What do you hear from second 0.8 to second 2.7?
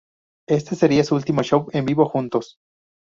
su último show en vivo juntos.